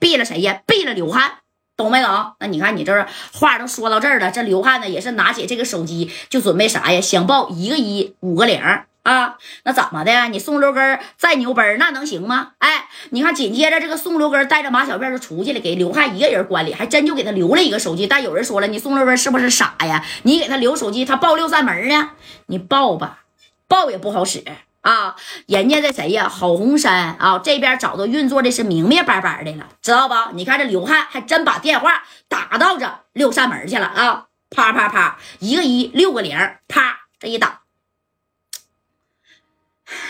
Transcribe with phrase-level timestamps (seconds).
[0.00, 0.60] 毙了谁呀？
[0.66, 1.38] 毙了刘汉，
[1.76, 2.34] 懂没懂？
[2.40, 7.00] 那你看你这话都说到这儿了，这刘汉呢也是拿起这个手机就准备啥呀？
[7.00, 8.60] 想报一个一五个零
[9.02, 9.36] 啊？
[9.64, 10.28] 那怎么的？
[10.28, 12.52] 你宋六根再牛奔那能行吗？
[12.58, 18.06] 哎，你看紧接着这个宋六根带着马小辫就出去了，给刘汉一个人关里，还真就给他留了一个手机。
[18.06, 20.04] 但有人说了，你宋六根是不是傻呀？
[20.22, 22.12] 你给他留手机，他报六扇门呢？
[22.46, 23.24] 你报吧，
[23.68, 24.42] 报也不好使。
[24.84, 25.16] 啊，
[25.46, 26.28] 人家这谁呀？
[26.28, 30.14] 郝红山啊，这边早都运作的是明明白白的了，知道不？
[30.34, 34.26] 你看这刘汉还真把电话打到这六扇门去了啊！
[34.50, 36.36] 啪啪啪，一个一，六个零，
[36.68, 37.62] 啪这一打，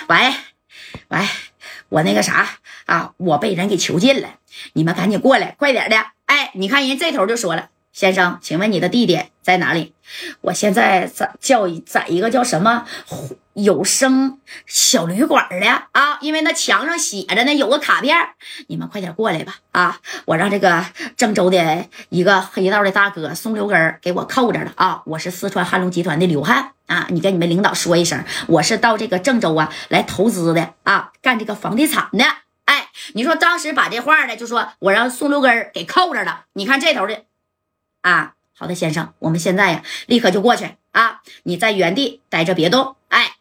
[0.08, 0.34] 喂
[1.06, 1.20] 喂，
[1.91, 2.48] 我那个啥
[2.86, 4.28] 啊，我被人给囚禁了，
[4.72, 6.04] 你们赶紧过来，快点的！
[6.27, 7.70] 哎，你看人这头就说了。
[7.92, 9.94] 先生，请问你的地点在哪里？
[10.41, 12.84] 我现在在叫在一个叫什么
[13.54, 18.16] 有声小旅馆的啊，因为那墙上写着呢，有个卡片，
[18.66, 20.00] 你们快点过来吧啊！
[20.27, 20.84] 我让这个
[21.16, 25.02] 郑州的一个黑道的大哥宋六根给我扣着了啊！
[25.06, 32.25] 我是四川汉龙集团的刘汉啊，你跟你们领导说一声，我是到这个郑州啊来投资的啊，干这个房地产的。
[32.64, 37.22] 哎，你说当时把这话呢，就说我让宋六根给扣着了，你看这头的。
[38.02, 41.20] 啊，好的，先生，我们现在呀，立刻就过去啊！
[41.44, 42.97] 你在原地待着，别动。
[43.08, 43.33] 哎，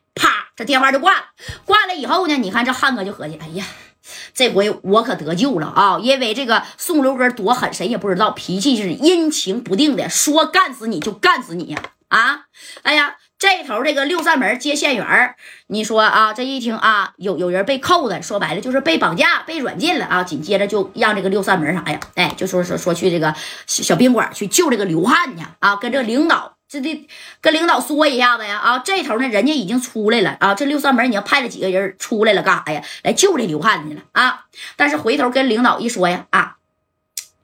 [0.65, 1.25] 电话就挂了。
[1.65, 3.65] 挂了以后呢，你看这汉哥就合计，哎呀，
[4.33, 5.99] 这回我可得救了啊！
[6.01, 11.81] 因为这个宋刘根多狠，谁也不知道，脾气是阴晴不定的，说干死你就干死你呀！
[12.07, 12.45] 啊，
[12.83, 13.15] 哎呀。
[13.39, 15.35] 这头这个六扇门接线员
[15.67, 20.23] 你说啊，这一听啊，有有人被扣的，说白了就是被绑架、被软禁了啊。
[20.23, 23.35] 紧接着就让这个六扇门啥呀，哎，就说说说去这个
[23.67, 27.07] 小宾馆去救这个刘汉去啊，跟这个领导这得
[27.41, 28.79] 跟领导说一下子呀啊。
[28.79, 32.83] 这头呢，人家已经出来了啊，这六扇门你要派了几个人出来了干啥呀？
[33.03, 34.45] 来救这刘汉去了啊。
[34.75, 36.57] 但是回头跟领导一说呀啊。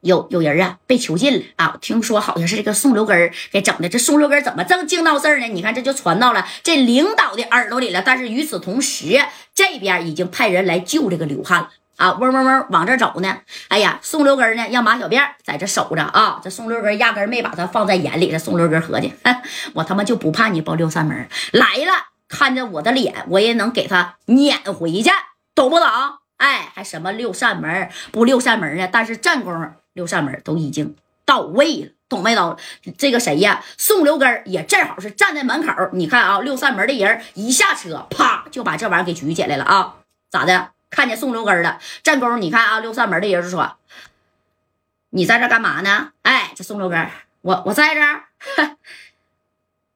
[0.01, 1.75] 有有人啊被囚禁了啊！
[1.81, 3.89] 听说好像是这个宋六根给整的。
[3.89, 5.47] 这宋六根怎么这么净闹事呢？
[5.47, 8.01] 你看这就传到了这领导的耳朵里了。
[8.01, 9.19] 但是与此同时，
[9.53, 11.69] 这边已经派人来救这个刘汉了
[11.99, 12.13] 啊！
[12.13, 13.37] 嗡嗡嗡往这走呢。
[13.67, 16.39] 哎呀，宋六根呢让马小辫在这守着啊！
[16.41, 18.31] 这宋六根压根没把他放在眼里。
[18.31, 19.13] 这宋六根合计，
[19.75, 21.91] 我他妈就不怕你报六扇门来了，
[22.29, 25.11] 看着我的脸，我也能给他撵回去，
[25.53, 25.87] 懂不懂？
[26.37, 28.87] 哎，还什么六扇门不六扇门呢？
[28.89, 29.73] 但是战功。
[29.93, 30.95] 六扇门都已经
[31.25, 32.57] 到位了，懂没懂？
[32.97, 33.61] 这个谁呀？
[33.77, 35.73] 宋六根也正好是站在门口。
[35.91, 39.95] 你看啊，六扇门的人一下车，啪就把这玩意儿给举起来了啊！
[40.31, 40.69] 咋的？
[40.89, 41.79] 看见宋六根了？
[42.03, 42.41] 战功？
[42.41, 43.77] 你看啊，六扇门的人就说
[45.11, 47.09] ：“你在这干嘛呢？”哎，这宋六根，
[47.41, 48.01] 我我在这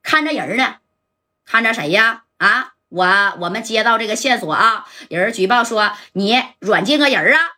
[0.04, 0.76] 看着人呢，
[1.46, 2.24] 看着谁呀？
[2.38, 3.06] 啊，我
[3.40, 7.54] 我们接到这个线索啊，有人举报说你软禁个人啊？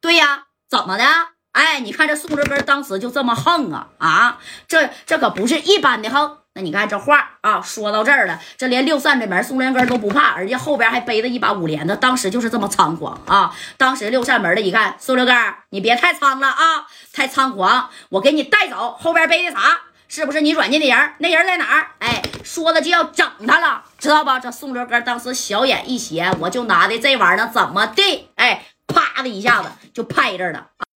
[0.00, 1.04] 对呀，怎么的？
[1.52, 4.38] 哎，你看这宋六根当时就这么横啊啊！
[4.68, 6.36] 这这可不是一般的横。
[6.52, 13.54] 那你看这话啊，说到这儿了，这连六扇的门宋连根都不怕，而且后边还背着一把五连子，当时就是这么猖狂啊！
[13.78, 15.34] 当时六扇门的一看，宋连根，
[15.70, 18.94] 你别太猖了啊，太猖狂，我给你带走。
[19.00, 19.80] 后边背的啥？
[20.08, 21.12] 是不是你软禁的人？
[21.18, 21.86] 那人在哪儿？
[22.00, 24.38] 哎，说的就要整他了，知道吧？
[24.38, 28.28] 这宋连根当时小眼一斜，我就拿的这玩意儿怎么的？
[28.34, 30.66] 哎，啪的一下子就拍这儿了。